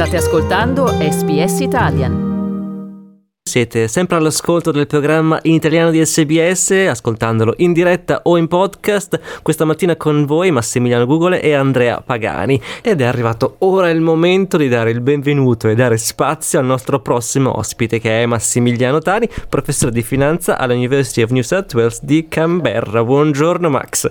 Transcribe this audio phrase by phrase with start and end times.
[0.00, 3.34] State ascoltando SBS Italian.
[3.42, 9.42] Siete sempre all'ascolto del programma in italiano di SBS, ascoltandolo in diretta o in podcast.
[9.42, 12.58] Questa mattina con voi Massimiliano Gugole e Andrea Pagani.
[12.80, 17.00] Ed è arrivato ora il momento di dare il benvenuto e dare spazio al nostro
[17.00, 22.26] prossimo ospite, che è Massimiliano Tani, professore di finanza all'University of New South Wales di
[22.26, 23.04] Canberra.
[23.04, 24.10] Buongiorno Max.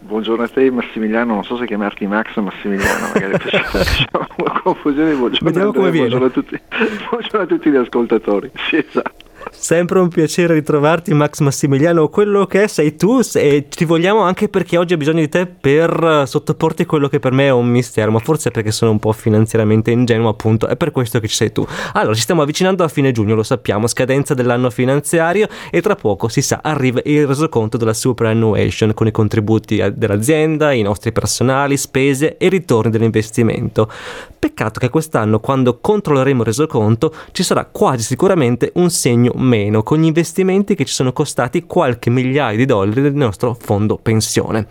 [0.00, 5.14] Buongiorno a te Massimiliano, non so se chiamarti Max o Massimiliano, magari facciamo una confusione.
[5.14, 6.08] Buongiorno, viene.
[6.08, 6.58] Buongiorno a, tutti,
[7.10, 8.50] buongiorno a tutti gli ascoltatori.
[8.68, 9.27] Sì, esatto.
[9.60, 14.78] Sempre un piacere ritrovarti Max Massimiliano, quello che sei tu e ti vogliamo anche perché
[14.78, 18.20] oggi ho bisogno di te per sottoporti quello che per me è un mistero, ma
[18.20, 21.66] forse perché sono un po' finanziariamente ingenuo appunto, è per questo che ci sei tu.
[21.94, 26.28] Allora, ci stiamo avvicinando a fine giugno, lo sappiamo, scadenza dell'anno finanziario e tra poco
[26.28, 32.36] si sa arriva il resoconto della superannuation con i contributi dell'azienda, i nostri personali, spese
[32.36, 33.90] e ritorni dell'investimento.
[34.38, 39.98] Peccato che quest'anno quando controlleremo il resoconto ci sarà quasi sicuramente un segno meno con
[39.98, 44.66] gli investimenti che ci sono costati qualche migliaio di dollari del nostro fondo pensione.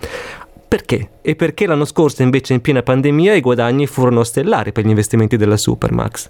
[0.68, 1.10] Perché?
[1.22, 5.38] E perché l'anno scorso invece in piena pandemia i guadagni furono stellari per gli investimenti
[5.38, 6.30] della Supermax?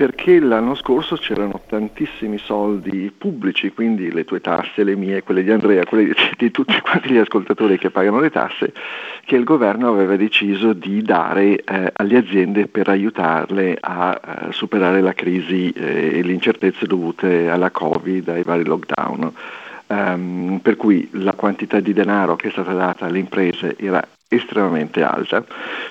[0.00, 5.50] Perché l'anno scorso c'erano tantissimi soldi pubblici, quindi le tue tasse, le mie, quelle di
[5.50, 8.72] Andrea, quelle di tutti quanti gli ascoltatori che pagano le tasse,
[9.26, 15.02] che il governo aveva deciso di dare eh, alle aziende per aiutarle a eh, superare
[15.02, 19.32] la crisi eh, e le incertezze dovute alla Covid, ai vari lockdown.
[19.88, 25.02] Um, per cui la quantità di denaro che è stata data alle imprese era estremamente
[25.02, 25.44] alta,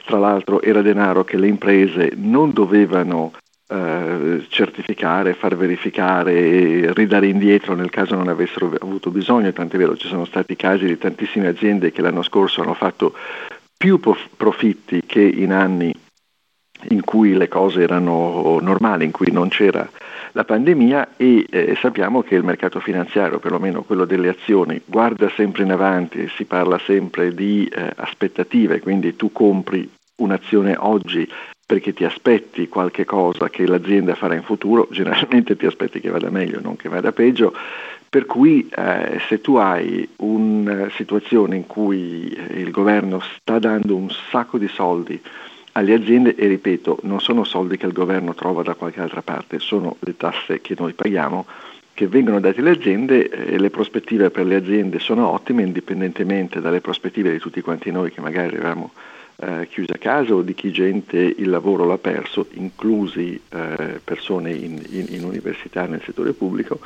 [0.06, 3.34] tra l'altro era denaro che le imprese non dovevano
[3.72, 10.08] eh, certificare, far verificare ridare indietro nel caso non avessero avuto bisogno, tant'è vero ci
[10.08, 13.14] sono stati casi di tantissime aziende che l'anno scorso hanno fatto
[13.78, 15.94] più profitti che in anni
[16.90, 19.88] in cui le cose erano normali, in cui non c'era
[20.32, 25.64] la pandemia e eh, sappiamo che il mercato finanziario, perlomeno quello delle azioni, guarda sempre
[25.64, 31.28] in avanti, si parla sempre di eh, aspettative, quindi tu compri un'azione oggi
[31.70, 36.32] perché ti aspetti qualche cosa che l'azienda farà in futuro, generalmente ti aspetti che vada
[36.32, 37.54] meglio, non che vada peggio,
[38.10, 43.96] per cui eh, se tu hai una situazione in cui eh, il governo sta dando
[43.96, 45.22] un sacco di soldi
[45.74, 49.60] alle aziende e ripeto, non sono soldi che il governo trova da qualche altra parte,
[49.60, 51.46] sono le tasse che noi paghiamo,
[51.94, 56.62] che vengono date alle aziende e eh, le prospettive per le aziende sono ottime indipendentemente
[56.62, 58.90] dalle prospettive di tutti quanti noi che magari avevamo
[59.42, 64.52] eh, chiusi a casa o di chi gente il lavoro l'ha perso, inclusi eh, persone
[64.52, 66.80] in, in, in, università nel settore pubblico.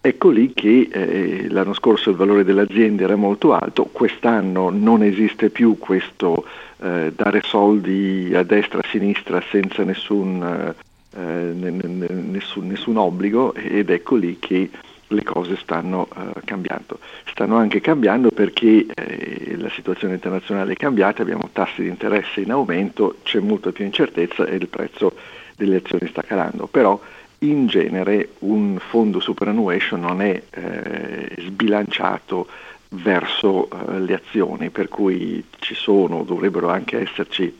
[0.00, 5.50] Ecco lì che eh, l'anno scorso il valore dell'azienda era molto alto, quest'anno non esiste
[5.50, 6.44] più questo
[6.78, 10.74] eh, dare soldi a destra e a sinistra senza nessun,
[11.16, 14.70] eh, nessun, nessun obbligo ed ecco lì che
[15.08, 16.98] le cose stanno uh, cambiando.
[17.26, 22.50] Stanno anche cambiando perché eh, la situazione internazionale è cambiata, abbiamo tassi di interesse in
[22.50, 25.16] aumento, c'è molta più incertezza e il prezzo
[25.56, 26.66] delle azioni sta calando.
[26.66, 27.00] Però
[27.40, 32.48] in genere un fondo superannuation non è eh, sbilanciato
[32.90, 37.56] verso eh, le azioni, per cui ci sono, dovrebbero anche esserci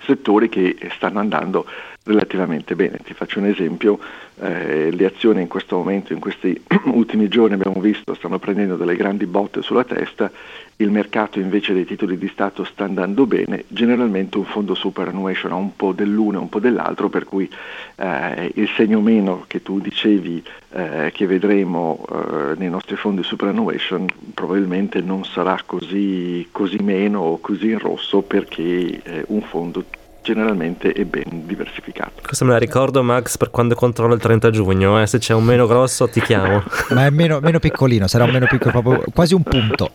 [0.00, 1.66] settori che stanno andando
[2.08, 2.98] relativamente bene.
[3.04, 3.98] Ti faccio un esempio,
[4.40, 8.96] eh, le azioni in questo momento, in questi ultimi giorni abbiamo visto, stanno prendendo delle
[8.96, 10.30] grandi botte sulla testa,
[10.76, 15.56] il mercato invece dei titoli di Stato sta andando bene, generalmente un fondo superannuation ha
[15.56, 17.50] un po' dell'uno e un po' dell'altro, per cui
[17.96, 24.06] eh, il segno meno che tu dicevi eh, che vedremo eh, nei nostri fondi superannuation
[24.32, 29.84] probabilmente non sarà così, così meno o così in rosso perché eh, un fondo
[30.28, 32.20] generalmente è ben diversificato.
[32.22, 35.06] Questo me la ricordo Max per quando controllo il 30 giugno, eh?
[35.06, 36.62] se c'è un meno grosso ti chiamo.
[36.92, 39.90] Ma è meno, meno, piccolino, sarà un meno piccolo, proprio quasi un punto.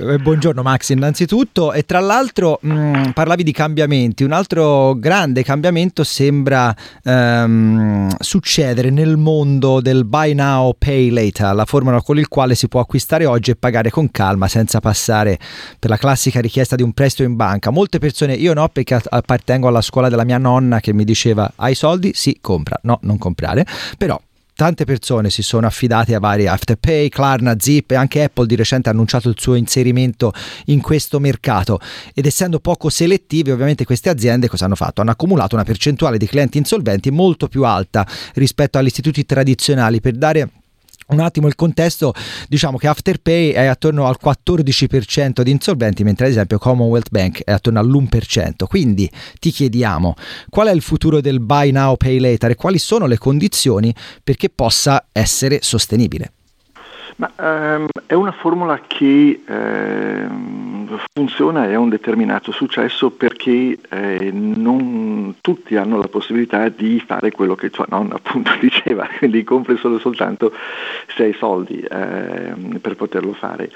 [0.00, 5.42] Eh, buongiorno Max innanzitutto e tra l'altro mh, mm, parlavi di cambiamenti, un altro grande
[5.42, 6.72] cambiamento sembra
[7.02, 12.68] um, succedere nel mondo del buy now pay later, la formula con il quale si
[12.68, 15.38] può acquistare oggi e pagare con calma senza passare
[15.80, 17.70] per la classica richiesta di un prestito in banca.
[17.70, 21.74] Molte persone, io no perché appartengo alla scuola della mia nonna che mi diceva hai
[21.74, 22.12] soldi?
[22.14, 23.66] Sì, compra, no, non comprare,
[23.96, 24.20] però
[24.58, 28.88] tante persone si sono affidate a vari Afterpay, Klarna, Zip e anche Apple di recente
[28.88, 30.32] ha annunciato il suo inserimento
[30.64, 31.78] in questo mercato
[32.12, 35.00] ed essendo poco selettive ovviamente queste aziende cosa hanno fatto?
[35.00, 40.14] Hanno accumulato una percentuale di clienti insolventi molto più alta rispetto agli istituti tradizionali per
[40.14, 40.50] dare
[41.08, 42.12] un attimo il contesto,
[42.48, 47.52] diciamo che Afterpay è attorno al 14% di insolventi, mentre ad esempio Commonwealth Bank è
[47.52, 48.66] attorno all'1%.
[48.66, 50.14] Quindi ti chiediamo
[50.48, 54.50] qual è il futuro del buy now, pay later e quali sono le condizioni perché
[54.50, 56.32] possa essere sostenibile.
[57.18, 64.30] Ma, um, è una formula che um, funziona e ha un determinato successo perché eh,
[64.30, 69.76] non tutti hanno la possibilità di fare quello che tua nonna appunto diceva, quindi compri
[69.78, 70.52] solo soltanto
[71.08, 73.68] se hai soldi eh, per poterlo fare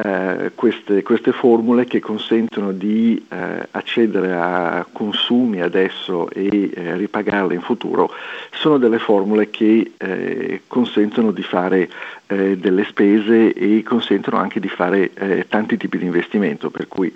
[0.00, 7.54] eh, queste, queste, formule che consentono di eh, accedere a consumi adesso e eh, ripagarle
[7.54, 8.08] in futuro
[8.52, 11.90] sono delle formule che eh, consentono di fare
[12.28, 17.12] eh, delle spese e consentono anche di fare eh, tanti tipi di investimento, per cui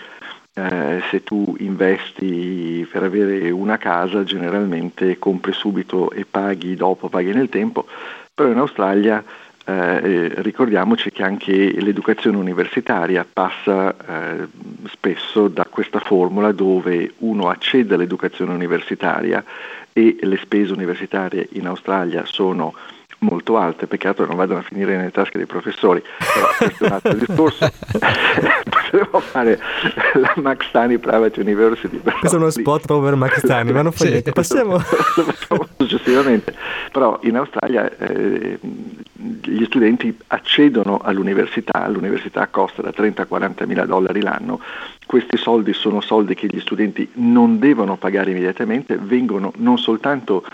[0.55, 7.49] se tu investi per avere una casa generalmente compri subito e paghi dopo, paghi nel
[7.49, 7.87] tempo,
[8.35, 9.25] però in Australia
[9.65, 14.49] eh, ricordiamoci che anche l'educazione universitaria passa eh,
[14.91, 19.45] spesso da questa formula dove uno accede all'educazione universitaria
[19.93, 22.75] e le spese universitarie in Australia sono
[23.23, 26.87] molto alte, peccato che non vadano a finire nelle tasche dei professori, però questo è
[26.87, 27.71] un altro discorso.
[28.69, 29.59] Potremmo fare
[30.15, 32.01] la Max Tani Private University.
[32.01, 34.81] Questo è uno spot over Max Tani, ma non fa niente, passiamo.
[35.79, 36.55] successivamente.
[36.91, 38.59] Però in Australia eh,
[39.45, 44.61] gli studenti accedono all'università, l'università costa da 30 a 40 mila dollari l'anno,
[45.07, 50.45] questi soldi sono soldi che gli studenti non devono pagare immediatamente, vengono non soltanto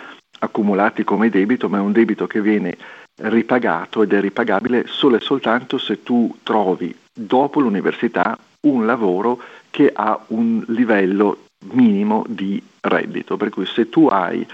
[0.41, 2.77] accumulati come debito, ma è un debito che viene
[3.23, 9.91] ripagato ed è ripagabile solo e soltanto se tu trovi dopo l'università un lavoro che
[9.93, 13.37] ha un livello minimo di reddito.
[13.37, 14.47] Per cui se tu hai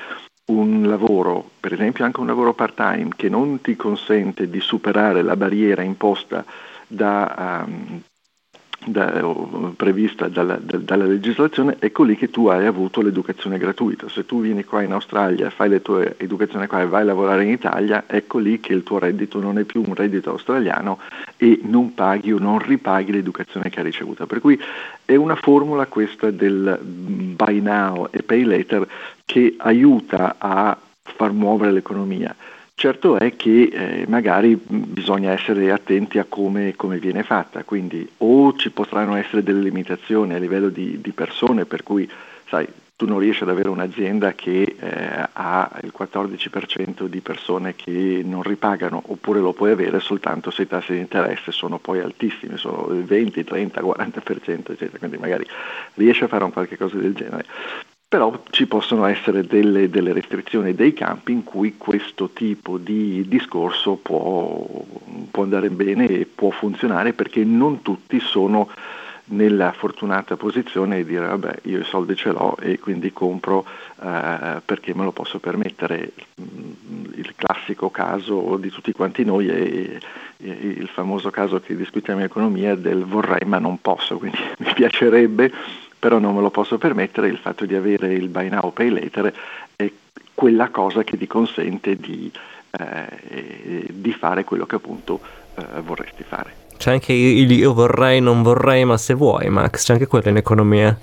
[0.46, 5.36] un lavoro, per esempio anche un lavoro part-time, che non ti consente di superare la
[5.36, 6.44] barriera imposta
[6.86, 8.02] da, um,
[8.84, 14.08] da, prevista dalla, da, dalla, legislazione, ecco lì che tu hai avuto l'educazione gratuita.
[14.08, 17.44] Se tu vieni qua in Australia, fai la tua educazione qua e vai a lavorare
[17.44, 20.98] in Italia, ecco lì che il tuo reddito non è più un reddito australiano
[21.44, 24.24] e non paghi o non ripaghi l'educazione che hai ricevuto.
[24.24, 24.58] Per cui
[25.04, 28.88] è una formula questa del buy now e pay later
[29.26, 32.34] che aiuta a far muovere l'economia.
[32.74, 38.56] Certo è che eh, magari bisogna essere attenti a come, come, viene fatta, quindi o
[38.56, 42.08] ci potranno essere delle limitazioni a livello di, di persone, per cui
[42.48, 42.66] sai,
[43.04, 48.42] tu non riesci ad avere un'azienda che eh, ha il 14% di persone che non
[48.42, 52.88] ripagano, oppure lo puoi avere soltanto se i tassi di interesse sono poi altissimi, sono
[52.92, 55.46] il 20, 30, 40%, eccetera, quindi magari
[55.94, 57.44] riesci a fare un qualche cosa del genere.
[58.08, 63.96] Però ci possono essere delle, delle, restrizioni dei campi in cui questo tipo di discorso
[63.96, 64.66] può,
[65.30, 68.70] può, andare bene e può funzionare perché non tutti sono
[69.26, 73.64] nella fortunata posizione di dire vabbè io i soldi ce l'ho e quindi compro
[74.02, 76.12] eh, perché me lo posso permettere.
[76.36, 82.26] Il classico caso di tutti quanti noi è, è il famoso caso che discutiamo in
[82.26, 85.52] economia del vorrei ma non posso, quindi mi piacerebbe
[86.04, 89.32] però non me lo posso permettere, il fatto di avere il buy now pay later
[89.74, 89.90] è
[90.34, 92.30] quella cosa che ti consente di,
[92.72, 95.20] eh, di fare quello che appunto
[95.54, 96.63] eh, vorresti fare.
[96.76, 100.36] C'è anche il io vorrei, non vorrei, ma se vuoi, Max, c'è anche quello in
[100.36, 100.96] economia.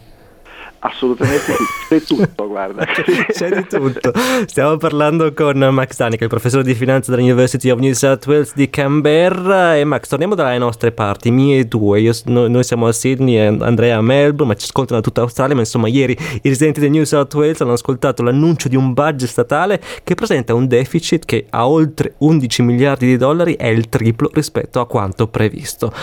[0.83, 2.85] Assolutamente sì, c'è tutto, guarda.
[3.29, 4.11] C'è di tutto.
[4.47, 8.55] Stiamo parlando con Max Danica, il professore di finanza della University of New South Wales
[8.55, 9.77] di Canberra.
[9.77, 12.01] E Max, torniamo dalle nostre parti, mie e tue.
[12.01, 15.53] Io, noi siamo a Sydney e Andrea a Melbourne, ma ci ascoltano da tutta Australia.
[15.53, 19.29] Ma insomma, ieri i residenti del New South Wales hanno ascoltato l'annuncio di un budget
[19.29, 24.31] statale che presenta un deficit che a oltre 11 miliardi di dollari è il triplo
[24.33, 25.93] rispetto a quanto previsto.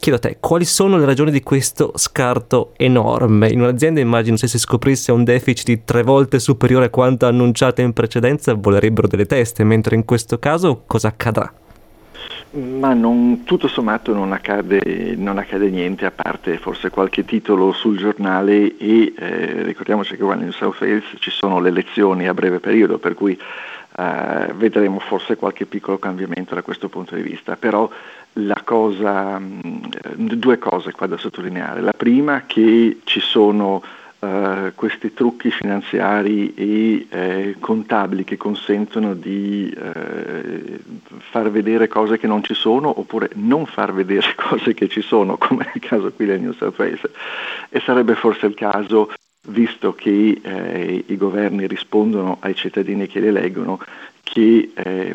[0.00, 3.48] Chiedo a te, quali sono le ragioni di questo scarto enorme?
[3.48, 7.80] In un'azienda immagino se si scoprisse un deficit di tre volte superiore a quanto annunciato
[7.80, 11.52] in precedenza volerebbero delle teste, mentre in questo caso cosa accadrà?
[12.50, 17.98] Ma non, tutto sommato non accade, non accade, niente, a parte forse qualche titolo sul
[17.98, 22.60] giornale e eh, ricordiamoci che qua in South Wales ci sono le elezioni a breve
[22.60, 23.38] periodo, per cui
[23.98, 27.56] eh, vedremo forse qualche piccolo cambiamento da questo punto di vista.
[27.56, 27.90] Però
[28.62, 29.82] cosa, mm,
[30.14, 31.80] due cose qua da sottolineare.
[31.80, 33.82] La prima che ci sono
[34.20, 40.80] uh, questi trucchi finanziari e eh, contabili che consentono di eh,
[41.30, 45.36] far vedere cose che non ci sono oppure non far vedere cose che ci sono,
[45.36, 47.00] come nel caso qui del New South Wales.
[47.68, 49.10] E sarebbe forse il caso
[49.48, 53.80] visto che eh, i governi rispondono ai cittadini che li eleggono,
[54.22, 55.14] che eh,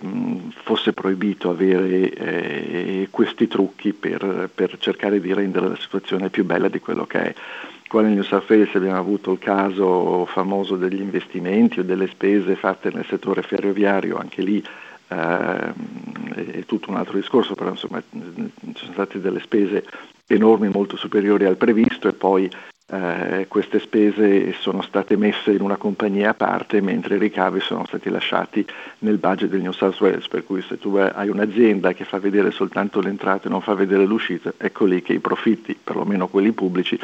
[0.63, 6.67] fosse proibito avere eh, questi trucchi per, per, cercare di rendere la situazione più bella
[6.67, 7.33] di quello che è.
[7.87, 12.55] Qua nel New South Wales abbiamo avuto il caso famoso degli investimenti o delle spese
[12.55, 14.63] fatte nel settore ferroviario, anche lì
[15.09, 15.73] eh,
[16.51, 19.85] è tutto un altro discorso, però insomma ci sono state delle spese
[20.25, 22.49] enormi, molto superiori al previsto e poi
[22.93, 27.85] eh, queste spese sono state messe in una compagnia a parte mentre i ricavi sono
[27.87, 28.63] stati lasciati
[28.99, 32.51] nel budget del New South Wales, per cui se tu hai un'azienda che fa vedere
[32.51, 36.51] soltanto le entrate e non fa vedere l'uscita, ecco lì che i profitti, perlomeno quelli
[36.51, 36.99] pubblici,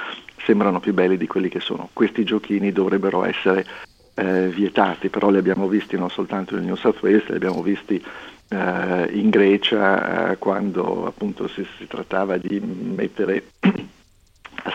[0.45, 1.89] sembrano più belli di quelli che sono.
[1.91, 3.65] Questi giochini dovrebbero essere
[4.13, 8.03] eh, vietati, però li abbiamo visti non soltanto nel New South Wales, li abbiamo visti
[8.49, 13.43] eh, in Grecia eh, quando appunto si, si trattava di mettere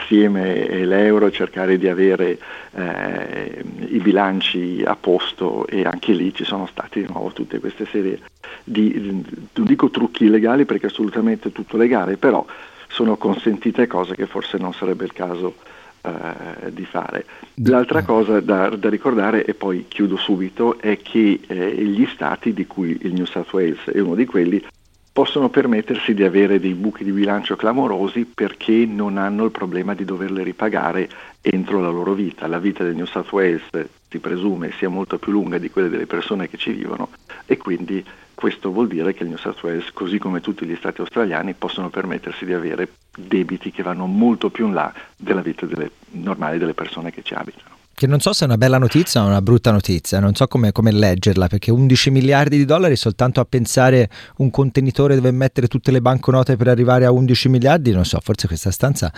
[0.04, 2.38] assieme l'euro, cercare di avere
[2.72, 7.86] eh, i bilanci a posto e anche lì ci sono stati di nuovo tutte queste
[7.86, 8.20] serie
[8.62, 8.92] di,
[9.52, 12.44] non dico trucchi illegali perché è assolutamente tutto legale, però
[12.88, 15.56] sono consentite cose che forse non sarebbe il caso
[16.02, 17.24] eh, di fare.
[17.64, 22.66] L'altra cosa da, da, ricordare, e poi chiudo subito, è che eh, gli stati, di
[22.66, 24.64] cui il New South Wales è uno di quelli,
[25.14, 30.04] possono permettersi di avere dei buchi di bilancio clamorosi perché non hanno il problema di
[30.04, 31.08] doverle ripagare
[31.40, 32.48] entro la loro vita.
[32.48, 33.62] La vita del New South Wales
[34.08, 37.10] si presume sia molto più lunga di quelle delle persone che ci vivono
[37.46, 38.04] e quindi
[38.34, 41.90] questo vuol dire che il New South Wales, così come tutti gli stati australiani, possono
[41.90, 46.74] permettersi di avere debiti che vanno molto più in là della vita delle, normale delle
[46.74, 49.70] persone che ci abitano che non so se è una bella notizia o una brutta
[49.70, 54.08] notizia, non so come, come, leggerla, perché 11 miliardi di dollari soltanto a pensare
[54.38, 58.46] un contenitore dove mettere tutte le banconote per arrivare a 11 miliardi, non so, forse
[58.46, 59.12] questa stanza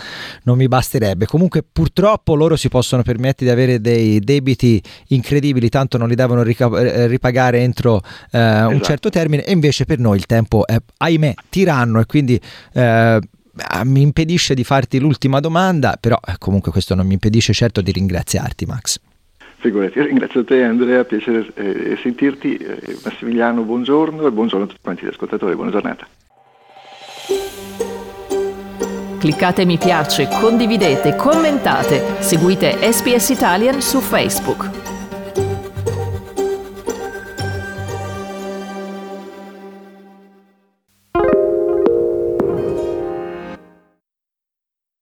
[0.45, 1.27] non mi basterebbe.
[1.27, 6.43] Comunque purtroppo loro si possono permettere di avere dei debiti incredibili, tanto non li devono
[6.43, 8.69] eh, ripagare entro eh, esatto.
[8.69, 12.41] un certo termine e invece per noi il tempo è, ahimè, tiranno e quindi...
[12.73, 13.21] Eh,
[13.85, 17.93] mi impedisce di farti l'ultima domanda, però eh, comunque questo non mi impedisce certo di
[17.93, 19.01] ringraziarti Max.
[19.59, 22.57] Figurati, ringrazio te Andrea, piacere eh, sentirti.
[22.57, 26.07] Eh, Massimiliano, buongiorno e buongiorno a tutti quanti gli ascoltatori, buona giornata.
[29.19, 34.76] Cliccate mi piace, condividete, commentate, seguite SPS Italian su Facebook.